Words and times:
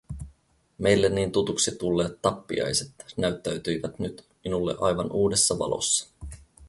Meille 0.77 1.09
niin 1.09 1.31
tutuksi 1.31 1.75
tulleet 1.75 2.21
tappiaiset 2.21 2.91
näyttäytyivät 3.17 3.99
nyt 3.99 4.27
minulle 4.43 4.75
aivan 4.79 5.11
uudessa 5.11 5.59
valossa. 5.59 6.09